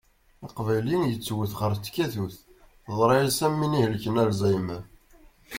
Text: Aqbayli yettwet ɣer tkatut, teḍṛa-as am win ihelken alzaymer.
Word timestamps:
Aqbayli 0.45 0.97
yettwet 1.11 1.53
ɣer 1.59 1.71
tkatut, 1.77 2.35
teḍṛa-as 2.85 3.39
am 3.45 3.55
win 3.59 3.77
ihelken 3.79 4.19
alzaymer. 4.23 4.83